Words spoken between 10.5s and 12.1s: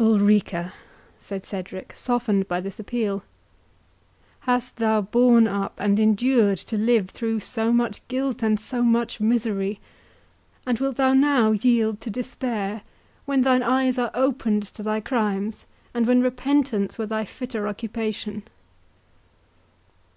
and wilt thou now yield to